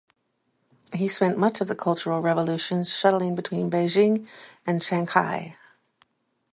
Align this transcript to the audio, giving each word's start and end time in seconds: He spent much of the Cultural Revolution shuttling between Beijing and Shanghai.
He 0.95 1.07
spent 1.07 1.37
much 1.37 1.61
of 1.61 1.67
the 1.67 1.75
Cultural 1.75 2.23
Revolution 2.23 2.83
shuttling 2.83 3.35
between 3.35 3.69
Beijing 3.69 4.27
and 4.65 4.81
Shanghai. 4.81 5.55